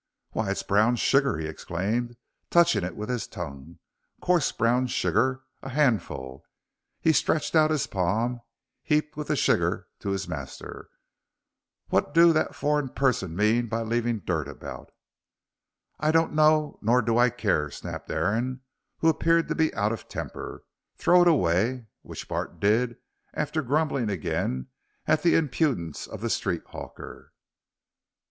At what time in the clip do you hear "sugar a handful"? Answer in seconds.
4.87-6.43